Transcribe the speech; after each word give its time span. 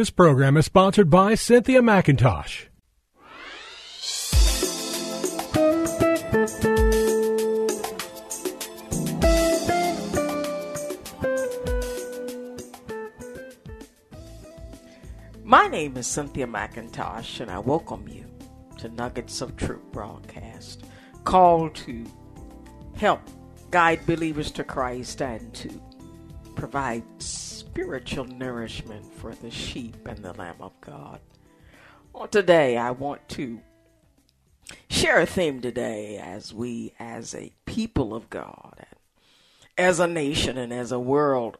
This 0.00 0.08
program 0.08 0.56
is 0.56 0.64
sponsored 0.64 1.10
by 1.10 1.34
Cynthia 1.34 1.82
McIntosh. 1.82 2.68
My 15.44 15.66
name 15.66 15.98
is 15.98 16.06
Cynthia 16.06 16.46
McIntosh, 16.46 17.40
and 17.40 17.50
I 17.50 17.58
welcome 17.58 18.08
you 18.08 18.24
to 18.78 18.88
Nuggets 18.88 19.42
of 19.42 19.54
Truth 19.58 19.82
broadcast, 19.92 20.84
called 21.24 21.74
to 21.74 22.06
help 22.96 23.20
guide 23.70 24.06
believers 24.06 24.50
to 24.52 24.64
Christ 24.64 25.20
and 25.20 25.52
to 25.52 25.68
provide 26.56 27.04
spiritual 27.70 28.24
nourishment 28.24 29.04
for 29.14 29.32
the 29.32 29.50
sheep 29.50 30.08
and 30.08 30.18
the 30.18 30.32
Lamb 30.32 30.56
of 30.58 30.72
God. 30.80 31.20
Well, 32.12 32.26
today, 32.26 32.76
I 32.76 32.90
want 32.90 33.28
to 33.30 33.60
share 34.88 35.20
a 35.20 35.26
theme 35.26 35.60
today 35.60 36.18
as 36.18 36.52
we, 36.52 36.94
as 36.98 37.32
a 37.32 37.52
people 37.66 38.12
of 38.12 38.28
God, 38.28 38.86
as 39.78 40.00
a 40.00 40.08
nation, 40.08 40.58
and 40.58 40.72
as 40.72 40.90
a 40.90 40.98
world, 40.98 41.58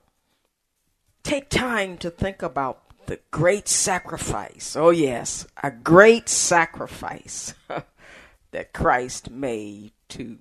take 1.23 1.48
time 1.48 1.96
to 1.98 2.10
think 2.10 2.42
about 2.42 2.82
the 3.06 3.20
great 3.30 3.68
sacrifice. 3.68 4.74
Oh, 4.74 4.90
yes, 4.90 5.46
a 5.62 5.70
great 5.70 6.29
sacrifice 6.29 7.54
that 8.51 8.73
Christ 8.73 9.30
made 9.30 9.92
to 10.09 10.38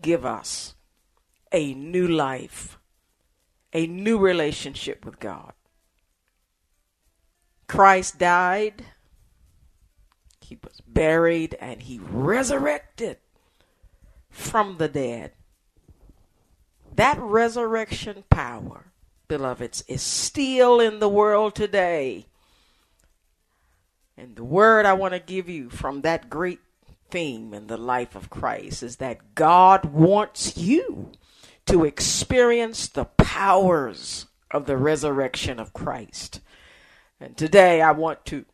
give 0.00 0.24
us 0.24 0.76
a 1.50 1.74
new 1.74 2.06
life 2.06 2.78
a 3.72 3.86
new 3.86 4.18
relationship 4.18 5.04
with 5.04 5.18
God. 5.20 5.52
Christ 7.68 8.18
died, 8.18 8.84
he 10.40 10.58
was 10.62 10.80
buried, 10.86 11.56
and 11.60 11.82
he 11.82 12.00
resurrected 12.00 13.18
from 14.28 14.78
the 14.78 14.88
dead. 14.88 15.32
That 16.92 17.18
resurrection 17.20 18.24
power, 18.28 18.92
beloveds, 19.28 19.84
is 19.86 20.02
still 20.02 20.80
in 20.80 20.98
the 20.98 21.08
world 21.08 21.54
today. 21.54 22.26
And 24.16 24.34
the 24.34 24.44
word 24.44 24.84
I 24.86 24.92
want 24.92 25.14
to 25.14 25.20
give 25.20 25.48
you 25.48 25.70
from 25.70 26.02
that 26.02 26.28
great 26.28 26.60
theme 27.10 27.54
in 27.54 27.68
the 27.68 27.76
life 27.76 28.14
of 28.16 28.30
Christ 28.30 28.82
is 28.82 28.96
that 28.96 29.34
God 29.34 29.84
wants 29.86 30.56
you 30.56 31.12
to 31.70 31.84
experience 31.84 32.88
the 32.88 33.04
powers 33.04 34.26
of 34.50 34.66
the 34.66 34.76
resurrection 34.76 35.60
of 35.60 35.72
Christ. 35.72 36.40
And 37.20 37.36
today 37.36 37.80
I 37.80 37.92
want 37.92 38.24
to 38.26 38.44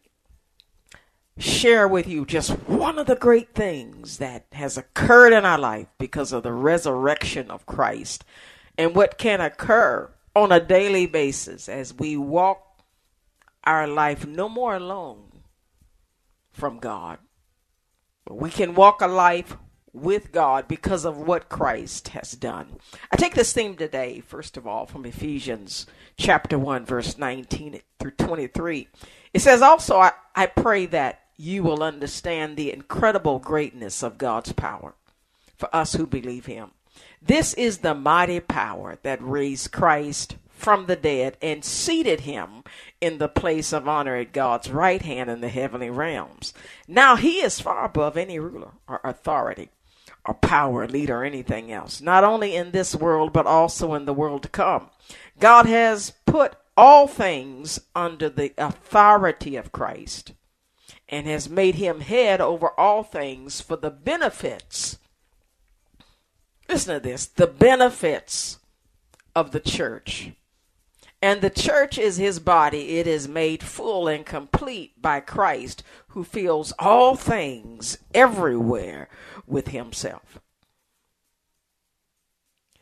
share 1.38 1.88
with 1.88 2.06
you 2.06 2.26
just 2.26 2.50
one 2.68 2.98
of 2.98 3.06
the 3.06 3.16
great 3.16 3.54
things 3.54 4.18
that 4.18 4.44
has 4.52 4.76
occurred 4.76 5.32
in 5.32 5.46
our 5.46 5.56
life 5.56 5.86
because 5.98 6.30
of 6.30 6.42
the 6.42 6.52
resurrection 6.52 7.50
of 7.50 7.64
Christ 7.64 8.22
and 8.76 8.94
what 8.94 9.16
can 9.16 9.40
occur 9.40 10.10
on 10.34 10.52
a 10.52 10.60
daily 10.60 11.06
basis 11.06 11.70
as 11.70 11.94
we 11.94 12.18
walk 12.18 12.82
our 13.64 13.86
life 13.86 14.26
no 14.26 14.46
more 14.46 14.76
alone 14.76 15.32
from 16.52 16.78
God. 16.80 17.18
We 18.28 18.50
can 18.50 18.74
walk 18.74 19.00
a 19.00 19.06
life 19.06 19.56
with 19.96 20.30
God 20.30 20.68
because 20.68 21.04
of 21.04 21.16
what 21.16 21.48
Christ 21.48 22.08
has 22.08 22.32
done. 22.32 22.76
I 23.10 23.16
take 23.16 23.34
this 23.34 23.52
theme 23.52 23.76
today, 23.76 24.20
first 24.20 24.56
of 24.56 24.66
all, 24.66 24.86
from 24.86 25.06
Ephesians 25.06 25.86
chapter 26.16 26.58
1, 26.58 26.84
verse 26.84 27.18
19 27.18 27.80
through 27.98 28.10
23. 28.12 28.88
It 29.32 29.40
says, 29.40 29.62
Also, 29.62 29.98
I, 29.98 30.12
I 30.34 30.46
pray 30.46 30.86
that 30.86 31.22
you 31.36 31.62
will 31.62 31.82
understand 31.82 32.56
the 32.56 32.72
incredible 32.72 33.38
greatness 33.38 34.02
of 34.02 34.18
God's 34.18 34.52
power 34.52 34.94
for 35.56 35.74
us 35.74 35.94
who 35.94 36.06
believe 36.06 36.46
Him. 36.46 36.70
This 37.20 37.54
is 37.54 37.78
the 37.78 37.94
mighty 37.94 38.40
power 38.40 38.98
that 39.02 39.22
raised 39.22 39.72
Christ 39.72 40.36
from 40.56 40.86
the 40.86 40.96
dead 40.96 41.36
and 41.42 41.64
seated 41.64 42.20
him 42.20 42.64
in 43.00 43.18
the 43.18 43.28
place 43.28 43.72
of 43.72 43.86
honor 43.86 44.16
at 44.16 44.32
God's 44.32 44.70
right 44.70 45.02
hand 45.02 45.28
in 45.28 45.42
the 45.42 45.50
heavenly 45.50 45.90
realms. 45.90 46.54
Now 46.88 47.16
he 47.16 47.40
is 47.40 47.60
far 47.60 47.84
above 47.84 48.16
any 48.16 48.38
ruler 48.38 48.70
or 48.88 49.00
authority 49.04 49.68
or 50.26 50.34
power, 50.34 50.86
lead, 50.86 51.10
or 51.10 51.24
anything 51.24 51.72
else, 51.72 52.00
not 52.00 52.24
only 52.24 52.54
in 52.54 52.70
this 52.70 52.94
world, 52.94 53.32
but 53.32 53.46
also 53.46 53.94
in 53.94 54.04
the 54.04 54.12
world 54.12 54.42
to 54.42 54.48
come. 54.48 54.90
God 55.38 55.66
has 55.66 56.12
put 56.24 56.56
all 56.76 57.06
things 57.06 57.80
under 57.94 58.28
the 58.28 58.52
authority 58.58 59.56
of 59.56 59.72
Christ 59.72 60.32
and 61.08 61.26
has 61.26 61.48
made 61.48 61.76
him 61.76 62.00
head 62.00 62.40
over 62.40 62.70
all 62.78 63.02
things 63.02 63.60
for 63.60 63.76
the 63.76 63.90
benefits. 63.90 64.98
Listen 66.68 66.94
to 66.94 67.00
this 67.00 67.26
the 67.26 67.46
benefits 67.46 68.58
of 69.34 69.52
the 69.52 69.60
church. 69.60 70.32
And 71.26 71.40
the 71.40 71.50
church 71.50 71.98
is 71.98 72.18
his 72.18 72.38
body. 72.38 72.98
It 72.98 73.08
is 73.08 73.26
made 73.26 73.60
full 73.60 74.06
and 74.06 74.24
complete 74.24 75.02
by 75.02 75.18
Christ, 75.18 75.82
who 76.10 76.22
fills 76.22 76.72
all 76.78 77.16
things 77.16 77.98
everywhere 78.14 79.08
with 79.44 79.66
himself. 79.70 80.38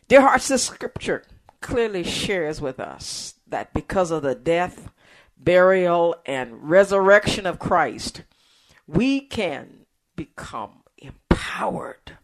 Dear 0.08 0.20
hearts, 0.20 0.48
the 0.48 0.58
scripture 0.58 1.24
clearly 1.62 2.02
shares 2.04 2.60
with 2.60 2.78
us 2.78 3.36
that 3.46 3.72
because 3.72 4.10
of 4.10 4.22
the 4.22 4.34
death, 4.34 4.90
burial, 5.38 6.14
and 6.26 6.68
resurrection 6.68 7.46
of 7.46 7.58
Christ, 7.58 8.24
we 8.86 9.22
can 9.22 9.86
become 10.16 10.82
empowered 10.98 12.18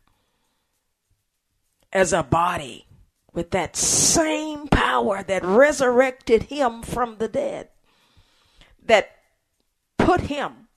as 1.91 2.13
a 2.13 2.23
body 2.23 2.85
with 3.33 3.51
that 3.51 3.77
same 3.77 4.67
power 4.69 5.23
that 5.23 5.45
resurrected 5.45 6.45
him 6.45 6.83
from 6.83 7.17
the 7.19 7.29
dead, 7.29 7.69
that 8.85 9.11
put 9.99 10.23
him 10.23 10.69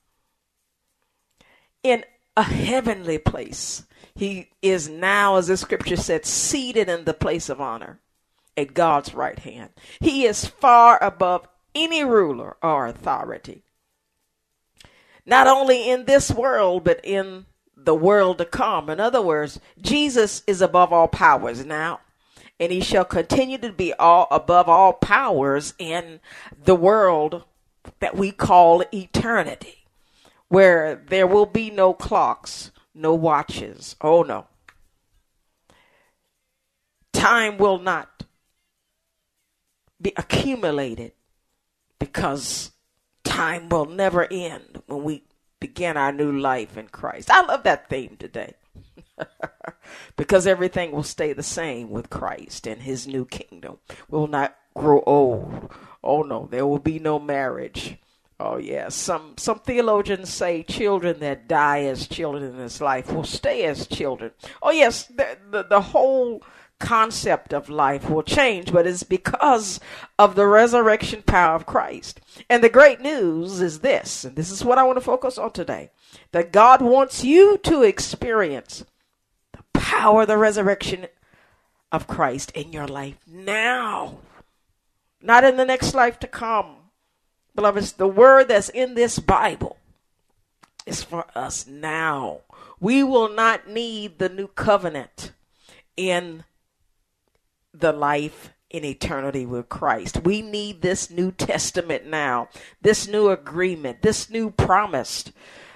in 1.82 2.06
a 2.38 2.44
heavenly 2.44 3.18
place. 3.18 3.84
He 4.16 4.50
is 4.62 4.90
now, 4.90 5.38
as 5.38 5.48
the 5.48 5.58
scripture 5.58 5.98
said, 5.98 6.26
seated 6.26 6.90
in 6.90 7.06
the 7.06 7.14
place 7.14 7.50
of 7.50 7.60
honor 7.60 8.00
at 8.56 8.74
God's 8.74 9.14
right 9.14 9.40
hand. 9.40 9.70
He 10.00 10.26
is 10.26 10.46
far 10.46 11.02
above 11.04 11.48
any 11.74 12.04
ruler 12.04 12.56
or 12.62 12.86
authority. 12.86 13.64
Not 15.26 15.48
only 15.48 15.90
in 15.90 16.06
this 16.06 16.30
world, 16.32 16.84
but 16.84 17.00
in 17.04 17.46
the 17.76 17.96
world 17.96 18.38
to 18.38 18.46
come. 18.46 18.90
In 18.90 19.00
other 19.00 19.22
words, 19.22 19.60
Jesus 19.82 20.44
is 20.48 20.62
above 20.62 20.94
all 20.94 21.08
powers 21.08 21.66
now, 21.66 22.02
and 22.60 22.72
he 22.72 22.82
shall 22.82 23.06
continue 23.06 23.58
to 23.58 23.72
be 23.72 23.94
all 23.94 24.28
above 24.32 24.70
all 24.70 24.94
powers 24.94 25.74
in 25.80 26.20
the 26.64 26.76
world 26.76 27.44
that 28.00 28.16
we 28.16 28.32
call 28.32 28.84
eternity 28.94 29.84
where 30.54 31.02
there 31.08 31.26
will 31.26 31.48
be 31.48 31.72
no 31.72 31.94
clocks, 31.94 32.72
no 32.94 33.14
watches. 33.16 33.96
Oh 34.02 34.22
no. 34.22 34.46
Time 37.12 37.58
will 37.58 37.80
not 37.80 38.26
be 40.00 40.14
accumulated 40.16 41.14
because 41.98 42.72
time 43.24 43.70
will 43.70 43.86
never 43.86 44.28
end 44.30 44.84
when 44.86 45.04
we 45.04 45.24
begin 45.60 45.98
our 45.98 46.12
new 46.12 46.32
life 46.32 46.78
in 46.78 46.88
Christ. 46.88 47.32
I 47.32 47.44
love 47.46 47.64
that 47.64 47.90
theme 47.90 48.18
today. 48.20 48.54
because 50.16 50.48
everything 50.48 50.92
will 50.92 51.04
stay 51.04 51.34
the 51.34 51.44
same 51.44 51.90
with 51.90 52.10
Christ 52.10 52.68
and 52.68 52.82
his 52.82 53.08
new 53.08 53.26
kingdom. 53.26 53.78
Will 54.10 54.28
not 54.28 54.56
grow 54.76 55.04
old. 55.06 55.72
Oh 56.04 56.24
no, 56.24 56.48
there 56.52 56.66
will 56.66 56.80
be 56.80 57.00
no 57.00 57.20
marriage. 57.20 57.98
Oh 58.40 58.58
yes, 58.58 58.96
some 58.96 59.36
some 59.38 59.60
theologians 59.60 60.30
say 60.30 60.64
children 60.64 61.20
that 61.20 61.48
die 61.48 61.84
as 61.84 62.08
children 62.08 62.44
in 62.44 62.58
this 62.58 62.82
life 62.82 63.12
will 63.12 63.24
stay 63.24 63.64
as 63.66 63.88
children. 63.88 64.32
Oh 64.62 64.72
yes, 64.72 65.06
the 65.06 65.38
the, 65.50 65.64
the 65.64 65.82
whole 65.82 66.44
concept 66.80 67.54
of 67.54 67.70
life 67.70 68.10
will 68.10 68.24
change, 68.24 68.74
but 68.74 68.86
it's 68.86 69.04
because 69.04 69.80
of 70.20 70.36
the 70.36 70.46
resurrection 70.46 71.22
power 71.22 71.56
of 71.56 71.66
Christ. 71.66 72.20
And 72.50 72.62
the 72.62 72.70
great 72.70 73.00
news 73.00 73.62
is 73.62 73.80
this, 73.80 74.26
and 74.26 74.36
this 74.36 74.52
is 74.52 74.66
what 74.66 74.78
I 74.78 74.84
want 74.84 74.98
to 74.98 75.02
focus 75.02 75.38
on 75.38 75.52
today 75.52 75.92
that 76.32 76.52
God 76.52 76.82
wants 76.82 77.24
you 77.24 77.58
to 77.60 77.84
experience 77.84 78.84
power 79.94 80.22
of 80.22 80.28
the 80.28 80.38
resurrection 80.38 81.08
of 81.92 82.08
Christ 82.08 82.52
in 82.52 82.74
your 82.74 82.88
life 82.88 83.18
now, 83.28 84.18
not 85.22 85.44
in 85.44 85.58
the 85.58 85.66
next 85.66 85.94
life 85.94 86.20
to 86.20 86.28
come. 86.28 86.76
Beloveds, 87.56 87.94
the 87.94 88.08
word 88.08 88.48
that's 88.48 88.70
in 88.70 88.96
this 88.96 89.20
Bible 89.20 89.78
is 90.86 91.04
for 91.04 91.26
us 91.36 91.68
now. 91.68 92.42
We 92.80 93.04
will 93.04 93.30
not 93.30 93.70
need 93.70 94.18
the 94.18 94.30
new 94.30 94.48
covenant 94.48 95.32
in 95.96 96.44
the 97.74 97.94
life 97.94 98.52
in 98.70 98.84
eternity 98.84 99.46
with 99.46 99.70
Christ. 99.70 100.24
We 100.24 100.42
need 100.42 100.82
this 100.82 101.12
New 101.12 101.32
Testament 101.32 102.08
now, 102.08 102.50
this 102.82 103.08
new 103.08 103.30
agreement, 103.30 104.02
this 104.02 104.30
new 104.30 104.50
promise 104.50 105.32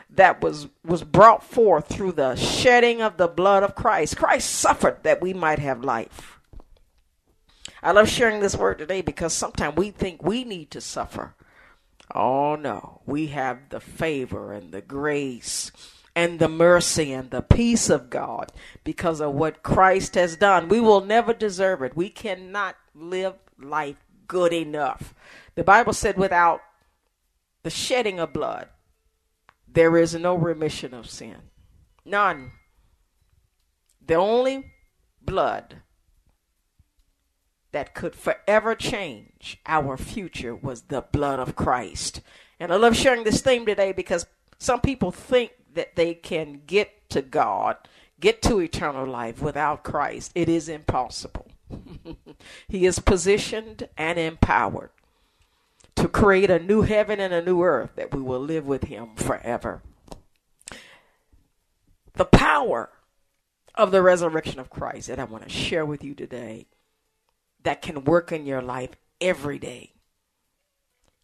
that 0.09 0.41
was 0.41 0.67
was 0.83 1.03
brought 1.03 1.43
forth 1.43 1.87
through 1.87 2.13
the 2.13 2.35
shedding 2.35 3.01
of 3.01 3.17
the 3.17 3.27
blood 3.27 3.63
of 3.63 3.75
Christ. 3.75 4.17
Christ 4.17 4.49
suffered 4.49 4.99
that 5.03 5.21
we 5.21 5.33
might 5.33 5.59
have 5.59 5.83
life. 5.83 6.39
I 7.83 7.91
love 7.91 8.09
sharing 8.09 8.39
this 8.39 8.55
word 8.55 8.79
today 8.79 9.01
because 9.01 9.33
sometimes 9.33 9.75
we 9.75 9.91
think 9.91 10.23
we 10.23 10.43
need 10.43 10.71
to 10.71 10.81
suffer. 10.81 11.35
Oh 12.13 12.55
no, 12.55 13.01
we 13.05 13.27
have 13.27 13.69
the 13.69 13.79
favor 13.79 14.53
and 14.53 14.71
the 14.71 14.81
grace 14.81 15.71
and 16.15 16.39
the 16.39 16.47
mercy 16.47 17.13
and 17.13 17.29
the 17.29 17.43
peace 17.43 17.91
of 17.91 18.09
God 18.09 18.51
because 18.83 19.21
of 19.21 19.33
what 19.33 19.61
Christ 19.61 20.15
has 20.15 20.35
done. 20.35 20.67
We 20.67 20.79
will 20.79 21.05
never 21.05 21.31
deserve 21.31 21.83
it. 21.83 21.95
We 21.95 22.09
cannot 22.09 22.75
live 22.95 23.35
life 23.59 23.97
good 24.27 24.51
enough. 24.51 25.13
The 25.53 25.63
Bible 25.63 25.93
said, 25.93 26.17
without 26.17 26.61
the 27.61 27.69
shedding 27.69 28.19
of 28.19 28.33
blood, 28.33 28.67
there 29.67 29.97
is 29.97 30.15
no 30.15 30.35
remission 30.35 30.93
of 30.93 31.09
sin. 31.09 31.37
None. 32.05 32.51
The 34.05 34.15
only 34.15 34.71
blood 35.21 35.81
that 37.71 37.93
could 37.93 38.15
forever 38.15 38.73
change 38.75 39.59
our 39.65 39.97
future 39.97 40.55
was 40.55 40.83
the 40.83 41.01
blood 41.01 41.39
of 41.39 41.55
Christ. 41.55 42.21
And 42.59 42.71
I 42.71 42.77
love 42.77 42.95
sharing 42.95 43.23
this 43.23 43.41
theme 43.41 43.65
today 43.65 43.91
because 43.91 44.25
some 44.57 44.81
people 44.81 45.11
think 45.11 45.51
that 45.73 45.95
they 45.95 46.13
can 46.13 46.61
get 46.65 47.09
to 47.09 47.21
God, 47.21 47.77
get 48.19 48.41
to 48.43 48.59
eternal 48.59 49.05
life 49.05 49.41
without 49.41 49.83
Christ. 49.83 50.31
It 50.33 50.49
is 50.49 50.69
impossible. 50.69 51.51
he 52.67 52.85
is 52.85 52.99
positioned 52.99 53.89
and 53.97 54.17
empowered 54.17 54.89
to 55.97 56.07
create 56.07 56.51
a 56.51 56.59
new 56.59 56.83
heaven 56.83 57.19
and 57.19 57.33
a 57.33 57.41
new 57.41 57.63
earth 57.63 57.91
that 57.95 58.13
we 58.13 58.21
will 58.21 58.39
live 58.39 58.65
with 58.65 58.85
him 58.85 59.15
forever. 59.15 59.81
The 62.13 62.25
power 62.25 62.89
of 63.73 63.91
the 63.91 64.03
resurrection 64.03 64.59
of 64.59 64.69
Christ 64.69 65.07
that 65.07 65.19
I 65.19 65.23
want 65.23 65.43
to 65.43 65.49
share 65.49 65.85
with 65.85 66.03
you 66.03 66.13
today 66.13 66.67
that 67.63 67.81
can 67.81 68.03
work 68.03 68.31
in 68.31 68.45
your 68.45 68.61
life 68.61 68.91
every 69.19 69.57
day 69.57 69.93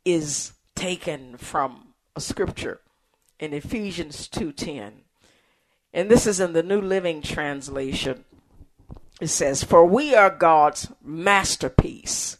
is 0.05 0.53
taken 0.75 1.37
from 1.37 1.93
a 2.15 2.21
scripture 2.21 2.81
in 3.39 3.53
Ephesians 3.53 4.27
2:10. 4.27 5.03
And 5.93 6.09
this 6.09 6.25
is 6.25 6.39
in 6.39 6.53
the 6.53 6.63
New 6.63 6.81
Living 6.81 7.21
Translation. 7.21 8.25
It 9.21 9.27
says, 9.27 9.63
"For 9.63 9.85
we 9.85 10.15
are 10.15 10.31
God's 10.31 10.91
masterpiece. 11.03 12.37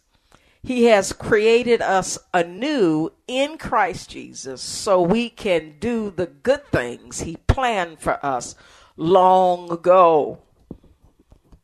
He 0.64 0.86
has 0.86 1.12
created 1.12 1.82
us 1.82 2.18
anew 2.34 3.12
in 3.28 3.58
Christ 3.58 4.10
Jesus 4.10 4.62
so 4.62 5.02
we 5.02 5.30
can 5.30 5.76
do 5.80 6.10
the 6.10 6.28
good 6.28 6.66
things 6.68 7.22
he 7.22 7.36
planned 7.48 8.00
for 8.00 8.26
us 8.26 8.56
long 8.96 9.72
ago." 9.72 10.42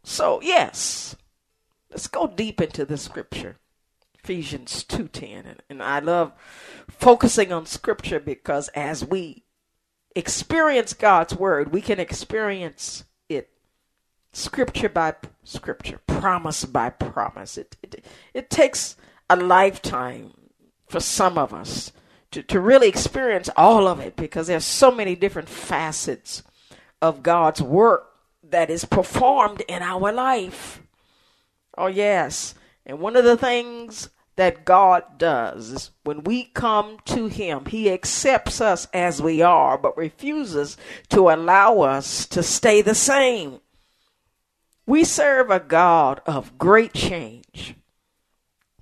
So, 0.04 0.42
yes, 0.42 1.16
let's 1.90 2.08
go 2.08 2.28
deep 2.28 2.60
into 2.60 2.84
the 2.84 2.98
scripture. 2.98 3.58
Ephesians 4.24 4.84
2:10 4.84 5.46
and, 5.46 5.64
and 5.70 5.82
I 5.82 6.00
love 6.00 6.34
focusing 6.90 7.52
on 7.52 7.66
scripture 7.66 8.20
because 8.20 8.68
as 8.70 9.06
we 9.06 9.46
experience 10.16 10.94
God's 10.94 11.36
word, 11.36 11.72
we 11.72 11.82
can 11.82 12.00
experience 12.00 13.06
it 13.28 13.50
scripture 14.32 14.90
by 14.90 15.16
scripture, 15.44 16.02
promise 16.20 16.66
by 16.66 16.90
promise. 16.90 17.58
It 17.58 17.78
it, 17.84 18.06
it 18.34 18.50
takes 18.50 18.96
a 19.30 19.36
lifetime 19.36 20.34
for 20.88 21.00
some 21.00 21.38
of 21.38 21.54
us 21.54 21.92
to, 22.32 22.44
to 22.44 22.60
really 22.60 22.88
experience 22.88 23.50
all 23.56 23.88
of 23.88 24.00
it 24.00 24.16
because 24.16 24.48
there's 24.48 24.66
so 24.66 24.92
many 24.92 25.16
different 25.16 25.50
facets 25.50 26.44
of 27.02 27.24
God's 27.24 27.62
work 27.62 28.08
that 28.44 28.70
is 28.70 28.86
performed 28.86 29.62
in 29.68 29.82
our 29.82 30.12
life. 30.12 30.82
Oh 31.78 31.88
yes. 31.88 32.56
And 32.86 33.00
one 33.00 33.16
of 33.16 33.24
the 33.24 33.38
things 33.38 34.10
that 34.36 34.66
God 34.66 35.04
does 35.18 35.92
when 36.04 36.24
we 36.24 36.46
come 36.46 36.98
to 37.06 37.28
Him, 37.28 37.66
He 37.66 37.92
accepts 37.92 38.62
us 38.62 38.88
as 38.94 39.22
we 39.22 39.42
are, 39.42 39.78
but 39.78 39.98
refuses 39.98 40.78
to 41.10 41.30
allow 41.30 41.82
us 41.82 42.26
to 42.28 42.42
stay 42.42 42.82
the 42.82 42.96
same. 42.96 43.60
We 44.90 45.04
serve 45.04 45.52
a 45.52 45.60
God 45.60 46.20
of 46.26 46.58
great 46.58 46.94
change. 46.94 47.76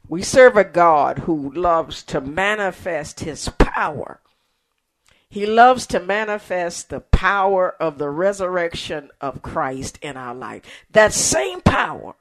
We 0.08 0.22
serve 0.22 0.56
a 0.56 0.64
God 0.64 1.20
who 1.20 1.52
loves 1.52 2.02
to 2.04 2.22
manifest 2.22 3.20
His 3.20 3.50
power. 3.58 4.22
He 5.28 5.46
loves 5.46 5.86
to 5.88 6.00
manifest 6.00 6.90
the 6.90 7.02
power 7.02 7.76
of 7.78 7.98
the 7.98 8.10
resurrection 8.10 9.10
of 9.20 9.42
Christ 9.42 10.00
in 10.02 10.16
our 10.16 10.34
life. 10.34 10.62
That 10.90 11.12
same 11.12 11.60
power 11.60 12.16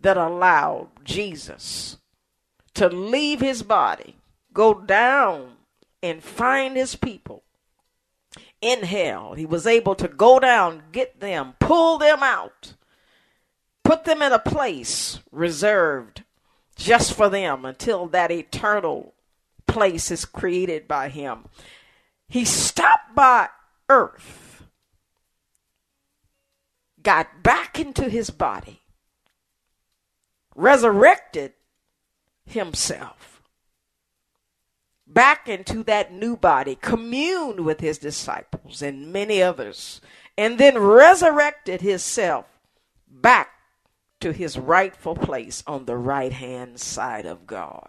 that 0.00 0.16
allowed 0.16 0.88
Jesus 1.04 1.98
to 2.74 2.88
leave 2.88 3.40
his 3.40 3.62
body, 3.62 4.16
go 4.52 4.74
down 4.74 5.52
and 6.02 6.20
find 6.20 6.76
his 6.76 6.96
people 6.96 7.44
in 8.60 8.82
hell. 8.82 9.34
He 9.34 9.46
was 9.46 9.66
able 9.66 9.94
to 9.96 10.08
go 10.08 10.38
down, 10.38 10.82
get 10.92 11.20
them, 11.20 11.54
pull 11.58 11.98
them 11.98 12.22
out, 12.22 12.74
put 13.84 14.04
them 14.04 14.22
in 14.22 14.32
a 14.32 14.38
place 14.38 15.20
reserved 15.30 16.24
just 16.76 17.14
for 17.14 17.28
them 17.28 17.64
until 17.64 18.06
that 18.08 18.30
eternal 18.30 19.14
place 19.66 20.10
is 20.10 20.24
created 20.24 20.88
by 20.88 21.08
him. 21.08 21.44
He 22.28 22.44
stopped 22.44 23.14
by 23.14 23.48
earth, 23.88 24.64
got 27.02 27.42
back 27.42 27.78
into 27.78 28.08
his 28.08 28.30
body, 28.30 28.80
resurrected 30.54 31.52
himself 32.46 33.29
back 35.12 35.48
into 35.48 35.82
that 35.84 36.12
new 36.12 36.36
body, 36.36 36.76
communed 36.80 37.60
with 37.60 37.80
his 37.80 37.98
disciples 37.98 38.82
and 38.82 39.12
many 39.12 39.42
others, 39.42 40.00
and 40.38 40.58
then 40.58 40.78
resurrected 40.78 41.80
himself 41.80 42.46
back 43.08 43.50
to 44.20 44.32
his 44.32 44.58
rightful 44.58 45.14
place 45.14 45.62
on 45.66 45.84
the 45.84 45.96
right 45.96 46.32
hand 46.32 46.78
side 46.78 47.26
of 47.26 47.46
God. 47.46 47.88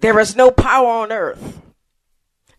There 0.00 0.18
is 0.18 0.36
no 0.36 0.50
power 0.50 0.88
on 0.88 1.12
earth. 1.12 1.60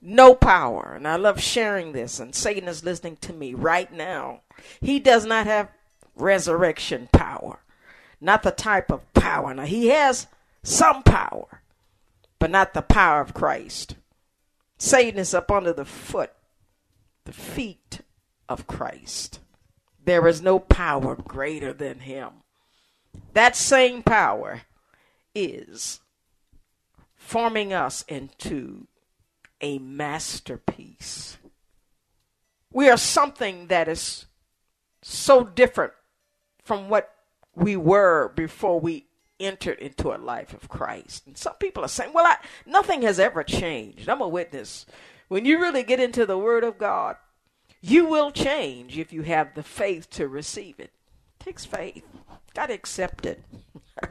No 0.02 0.36
power. 0.36 0.94
And 0.96 1.08
I 1.08 1.16
love 1.16 1.42
sharing 1.42 1.92
this, 1.92 2.20
and 2.20 2.36
Satan 2.36 2.68
is 2.68 2.84
listening 2.84 3.18
to 3.22 3.34
me 3.34 3.54
right 3.54 3.92
now. 3.92 4.42
He 4.80 5.00
does 5.00 5.26
not 5.26 5.48
have 5.48 5.72
resurrection 6.16 7.10
power 7.12 7.60
not 8.20 8.44
the 8.44 8.52
type 8.52 8.92
of 8.92 9.12
power. 9.14 9.54
Now, 9.54 9.66
he 9.66 9.88
has 9.88 10.28
some 10.64 11.04
power, 11.04 11.62
but 12.40 12.52
not 12.52 12.74
the 12.74 12.82
power 12.82 13.22
of 13.22 13.34
Christ. 13.34 13.96
Satan 14.78 15.20
is 15.20 15.34
up 15.34 15.52
under 15.52 15.74
the 15.74 15.86
foot, 15.86 16.32
the 17.26 17.34
feet 17.34 18.02
of 18.48 18.68
Christ. 18.68 19.40
There 20.04 20.28
is 20.28 20.42
no 20.42 20.60
power 20.60 21.16
greater 21.16 21.74
than 21.74 22.00
him. 22.00 22.30
That 23.34 23.56
same 23.56 24.04
power 24.04 24.62
is 25.36 26.00
forming 27.16 27.74
us 27.74 28.06
into 28.08 28.88
a 29.60 29.80
masterpiece. 29.80 31.38
We 32.72 32.90
are 32.90 32.98
something 32.98 33.68
that 33.68 33.88
is 33.88 34.28
so 35.02 35.44
different 35.44 35.94
from 36.64 36.90
what 36.90 37.14
we 37.56 37.76
were 37.76 38.32
before 38.36 38.80
we 38.80 39.07
entered 39.40 39.80
into 39.80 40.14
a 40.14 40.18
life 40.18 40.54
of 40.54 40.70
Christ. 40.70 41.28
And 41.28 41.38
some 41.38 41.56
people 41.56 41.84
are 41.84 41.90
saying, 41.90 42.14
well, 42.14 42.26
I, 42.26 42.38
nothing 42.66 43.02
has 43.04 43.20
ever 43.20 43.44
changed. 43.44 44.10
I'm 44.10 44.22
a 44.22 44.28
witness. 44.28 44.86
When 45.28 45.46
you 45.46 45.60
really 45.60 45.84
get 45.84 46.00
into 46.00 46.26
the 46.26 46.38
Word 46.38 46.64
of 46.64 46.78
God, 46.78 47.18
you 47.82 48.06
will 48.06 48.32
change 48.32 48.98
if 48.98 49.14
you 49.14 49.22
have 49.24 49.54
the 49.54 49.64
faith 49.64 50.10
to 50.12 50.28
receive 50.28 50.80
it. 50.80 50.92
it 51.40 51.44
takes 51.44 51.66
faith. 51.66 52.04
Got 52.54 52.68
to 52.68 52.74
accept 52.74 53.26
it. 53.26 53.44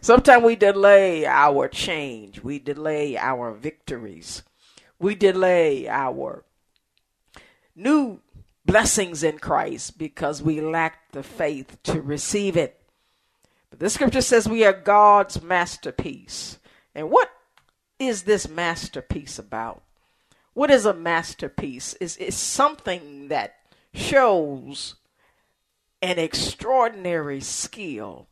Sometimes 0.00 0.44
we 0.44 0.56
delay 0.56 1.26
our 1.26 1.68
change. 1.68 2.42
We 2.42 2.58
delay 2.58 3.16
our 3.16 3.52
victories. 3.52 4.42
We 4.98 5.14
delay 5.14 5.88
our 5.88 6.44
new 7.76 8.20
blessings 8.64 9.22
in 9.22 9.38
Christ 9.38 9.98
because 9.98 10.42
we 10.42 10.60
lack 10.60 11.12
the 11.12 11.22
faith 11.22 11.78
to 11.84 12.00
receive 12.00 12.56
it. 12.56 12.79
The 13.80 13.88
scripture 13.88 14.20
says 14.20 14.46
we 14.46 14.64
are 14.66 14.74
God's 14.74 15.42
masterpiece. 15.42 16.58
And 16.94 17.10
what 17.10 17.30
is 17.98 18.24
this 18.24 18.46
masterpiece 18.46 19.38
about? 19.38 19.82
What 20.52 20.70
is 20.70 20.84
a 20.84 20.92
masterpiece? 20.92 21.94
Is 21.94 22.18
is 22.18 22.36
something 22.36 23.28
that 23.28 23.54
shows 23.94 24.96
an 26.02 26.18
extraordinary 26.18 27.40
skill 27.40 28.28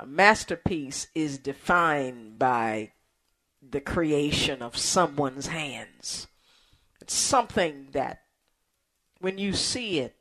A 0.00 0.06
masterpiece 0.06 1.08
is 1.14 1.36
defined 1.36 2.38
by 2.38 2.92
the 3.60 3.82
creation 3.82 4.62
of 4.62 4.74
someone's 4.74 5.48
hands. 5.48 6.26
It's 7.02 7.12
something 7.12 7.88
that, 7.92 8.22
when 9.18 9.36
you 9.36 9.52
see 9.52 9.98
it, 9.98 10.16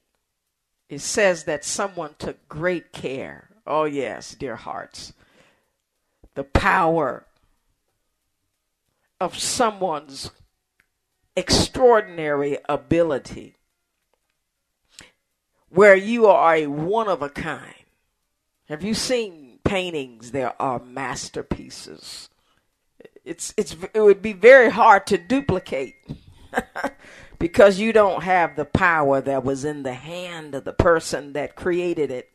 it 0.89 0.99
says 0.99 1.45
that 1.45 1.63
someone 1.63 2.15
took 2.19 2.49
great 2.49 2.91
care. 2.91 3.48
Oh, 3.69 3.83
yes, 3.83 4.33
dear 4.33 4.55
hearts. 4.55 5.13
The 6.33 6.43
power 6.43 7.25
of 9.21 9.37
someone's 9.37 10.31
extraordinary 11.35 12.57
ability, 12.67 13.57
where 15.69 15.95
you 15.95 16.25
are 16.25 16.55
a 16.55 16.67
one 16.67 17.07
of 17.07 17.21
a 17.21 17.29
kind. 17.29 17.75
Have 18.69 18.83
you 18.83 18.95
seen 18.95 19.59
paintings? 19.63 20.31
There 20.31 20.59
are 20.59 20.79
masterpieces. 20.79 22.29
It's 23.23 23.53
it's 23.55 23.75
it 23.93 24.01
would 24.01 24.23
be 24.23 24.33
very 24.33 24.71
hard 24.71 25.05
to 25.07 25.17
duplicate 25.17 25.95
because 27.39 27.79
you 27.79 27.93
don't 27.93 28.23
have 28.23 28.55
the 28.55 28.65
power 28.65 29.21
that 29.21 29.43
was 29.43 29.63
in 29.63 29.83
the 29.83 29.93
hand 29.93 30.55
of 30.55 30.63
the 30.63 30.73
person 30.73 31.33
that 31.33 31.55
created 31.55 32.09
it. 32.09 32.33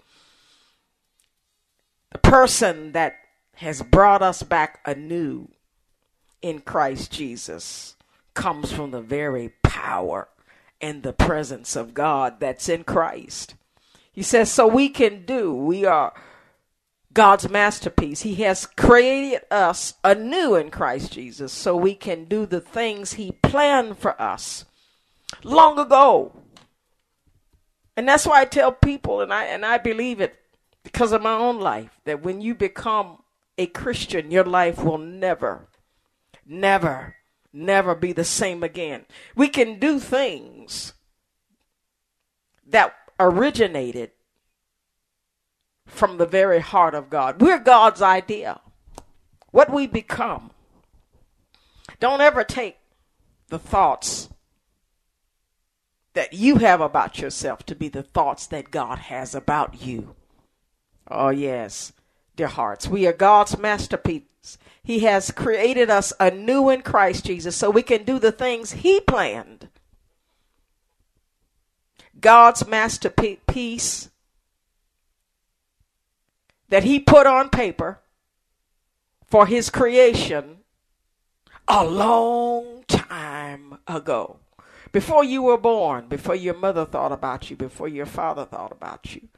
Person 2.23 2.93
that 2.93 3.17
has 3.57 3.83
brought 3.83 4.23
us 4.23 4.43
back 4.43 4.81
anew 4.85 5.49
in 6.43 6.61
Christ 6.61 7.13
Jesus 7.13 7.97
comes 8.35 8.73
from 8.73 8.91
the 8.91 9.01
very 9.01 9.53
power 9.63 10.29
and 10.81 11.03
the 11.03 11.13
presence 11.13 11.77
of 11.77 11.95
God 11.95 12.41
that's 12.41 12.69
in 12.69 12.85
Christ. 12.85 13.55
He 14.13 14.23
says, 14.23 14.51
so 14.51 14.67
we 14.67 14.89
can 14.89 15.25
do, 15.25 15.55
we 15.55 15.85
are 15.85 16.13
God's 17.13 17.49
masterpiece. 17.49 18.23
He 18.23 18.35
has 18.37 18.67
created 18.67 19.43
us 19.51 19.95
anew 20.03 20.57
in 20.57 20.71
Christ 20.71 21.13
Jesus 21.13 21.53
so 21.53 21.77
we 21.77 21.95
can 21.95 22.25
do 22.25 22.45
the 22.45 22.61
things 22.61 23.15
He 23.15 23.33
planned 23.33 23.99
for 23.99 24.21
us 24.21 24.65
long 25.43 25.79
ago. 25.79 26.33
And 27.97 28.09
that's 28.09 28.27
why 28.27 28.41
I 28.41 28.45
tell 28.45 28.73
people, 28.73 29.21
and 29.21 29.33
I 29.33 29.45
and 29.45 29.65
I 29.65 29.79
believe 29.79 30.21
it 30.21 30.37
because 30.85 31.11
of 31.11 31.23
my 31.23 31.33
own 31.33 31.59
life, 31.59 31.99
that 32.05 32.23
when 32.23 32.41
you 32.41 32.55
become 32.55 33.19
a 33.59 33.67
Christian, 33.67 34.31
your 34.31 34.45
life 34.45 34.85
will 34.85 34.99
never, 34.99 35.67
never, 36.47 37.17
never 37.53 37.95
be 37.97 38.13
the 38.13 38.25
same 38.25 38.63
again. 38.63 39.07
We 39.35 39.49
can 39.49 39.81
do 39.81 39.99
things 39.99 40.93
that 42.67 42.95
originated 43.19 44.13
from 45.87 46.19
the 46.19 46.27
very 46.27 46.61
heart 46.61 46.95
of 46.95 47.11
God. 47.11 47.41
We're 47.41 47.59
God's 47.59 48.03
idea. 48.03 48.61
What 49.51 49.73
we 49.73 49.87
become. 49.87 50.51
Don't 52.01 52.21
ever 52.21 52.45
take 52.45 52.79
the 53.49 53.59
thoughts 53.59 54.29
that 56.15 56.33
you 56.33 56.57
have 56.57 56.81
about 56.81 57.19
yourself 57.19 57.65
to 57.67 57.75
be 57.75 57.89
the 57.89 58.03
thoughts 58.03 58.47
that 58.49 58.71
God 58.71 58.99
has 58.99 59.35
about 59.35 59.83
you. 59.83 60.15
Oh, 61.09 61.31
yes, 61.31 61.93
dear 62.37 62.49
hearts. 62.49 62.89
We 62.89 63.07
are 63.07 63.13
God's 63.13 63.59
masterpiece. 63.59 64.59
He 64.83 65.01
has 65.01 65.31
created 65.31 65.91
us 65.91 66.13
anew 66.21 66.69
in 66.71 66.83
Christ 66.83 67.25
Jesus 67.25 67.57
so 67.57 67.71
we 67.71 67.83
can 67.83 68.05
do 68.05 68.19
the 68.19 68.33
things 68.33 68.73
He 68.73 69.01
planned. 69.01 69.69
God's 72.21 72.67
masterpiece 72.67 74.11
that 76.69 76.85
He 76.85 76.99
put 76.99 77.27
on 77.27 77.49
paper 77.51 78.01
for 79.27 79.47
His 79.47 79.71
creation 79.71 80.59
a 81.67 81.85
long 81.85 82.85
time 82.89 83.79
ago. 83.87 84.39
Before 84.93 85.25
you 85.25 85.43
were 85.43 85.59
born, 85.59 86.07
before 86.09 86.37
your 86.37 86.55
mother 86.55 86.85
thought 86.85 87.11
about 87.11 87.51
you, 87.51 87.57
before 87.57 87.89
your 87.89 88.07
father 88.07 88.45
thought 88.45 88.71
about 88.71 89.15
you. 89.15 89.29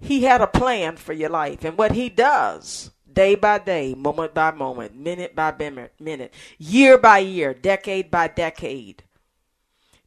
He 0.00 0.24
had 0.24 0.40
a 0.40 0.46
plan 0.46 0.96
for 0.96 1.12
your 1.12 1.30
life. 1.30 1.64
And 1.64 1.78
what 1.78 1.92
he 1.92 2.08
does 2.08 2.90
day 3.10 3.34
by 3.34 3.58
day, 3.58 3.94
moment 3.94 4.34
by 4.34 4.50
moment, 4.50 4.94
minute 4.94 5.34
by 5.34 5.54
minute, 5.98 6.34
year 6.58 6.98
by 6.98 7.18
year, 7.18 7.54
decade 7.54 8.10
by 8.10 8.28
decade, 8.28 9.04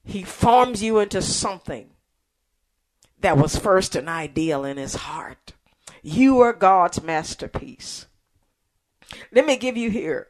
he 0.03 0.23
forms 0.23 0.83
you 0.83 0.99
into 0.99 1.21
something 1.21 1.89
that 3.19 3.37
was 3.37 3.57
first 3.57 3.95
an 3.95 4.07
ideal 4.07 4.63
in 4.63 4.77
his 4.77 4.95
heart. 4.95 5.53
You 6.01 6.39
are 6.39 6.53
God's 6.53 7.01
masterpiece. 7.03 8.05
Let 9.31 9.45
me 9.45 9.57
give 9.57 9.75
you 9.75 9.89
here 9.89 10.27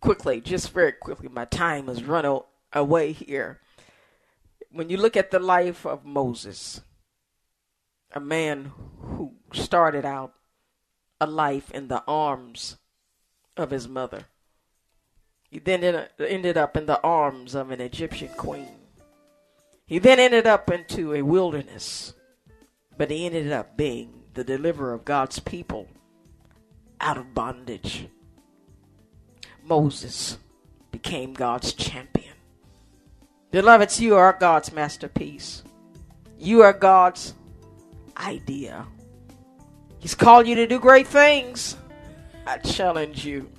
quickly, 0.00 0.40
just 0.40 0.72
very 0.72 0.92
quickly, 0.92 1.28
my 1.28 1.44
time 1.44 1.88
has 1.88 2.04
run 2.04 2.40
away 2.72 3.12
here. 3.12 3.60
When 4.70 4.90
you 4.90 4.96
look 4.96 5.16
at 5.16 5.30
the 5.30 5.38
life 5.38 5.86
of 5.86 6.04
Moses, 6.04 6.80
a 8.12 8.20
man 8.20 8.72
started 9.52 10.04
out 10.04 10.34
a 11.20 11.26
life 11.26 11.70
in 11.70 11.88
the 11.88 12.02
arms 12.06 12.76
of 13.56 13.70
his 13.70 13.88
mother, 13.88 14.24
he 15.48 15.58
then 15.58 16.06
ended 16.18 16.56
up 16.56 16.76
in 16.76 16.86
the 16.86 17.00
arms 17.02 17.54
of 17.54 17.70
an 17.70 17.80
Egyptian 17.80 18.28
queen. 18.36 18.68
He 19.86 19.98
then 19.98 20.18
ended 20.18 20.46
up 20.46 20.70
into 20.70 21.14
a 21.14 21.22
wilderness, 21.22 22.12
but 22.98 23.10
he 23.10 23.24
ended 23.24 23.52
up 23.52 23.76
being 23.76 24.24
the 24.34 24.44
deliverer 24.44 24.92
of 24.92 25.04
God's 25.04 25.38
people 25.38 25.88
out 27.00 27.16
of 27.16 27.32
bondage. 27.32 28.08
Moses 29.62 30.38
became 30.90 31.32
God's 31.32 31.72
champion. 31.72 32.34
Beloveds, 33.52 34.00
you 34.00 34.16
are 34.16 34.36
God's 34.38 34.72
masterpiece. 34.72 35.62
You 36.38 36.62
are 36.62 36.72
God's 36.72 37.34
idea. 38.18 38.86
He's 39.98 40.14
called 40.14 40.46
you 40.46 40.54
to 40.56 40.66
do 40.66 40.78
great 40.78 41.06
things. 41.06 41.76
I 42.46 42.58
challenge 42.58 43.24
you 43.24 43.50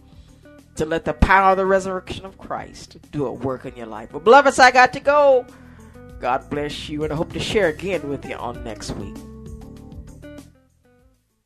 to 0.75 0.85
let 0.85 1.05
the 1.05 1.13
power 1.13 1.51
of 1.51 1.57
the 1.57 1.65
resurrection 1.65 2.25
of 2.25 2.37
Christ 2.37 2.97
do 3.11 3.25
a 3.25 3.31
work 3.31 3.65
in 3.65 3.75
your 3.75 3.87
life. 3.87 4.09
But, 4.11 4.23
beloveds, 4.23 4.59
I 4.59 4.71
got 4.71 4.93
to 4.93 4.99
go. 4.99 5.45
God 6.19 6.49
bless 6.49 6.89
you, 6.89 7.03
and 7.03 7.11
I 7.11 7.15
hope 7.15 7.33
to 7.33 7.39
share 7.39 7.67
again 7.67 8.07
with 8.09 8.25
you 8.25 8.35
on 8.35 8.63
next 8.63 8.91
week. 8.91 9.15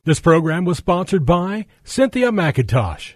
This 0.03 0.19
program 0.19 0.65
was 0.65 0.77
sponsored 0.77 1.25
by 1.25 1.65
Cynthia 1.83 2.31
McIntosh. 2.31 3.13